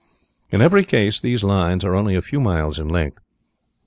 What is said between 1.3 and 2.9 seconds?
lines are only a few miles in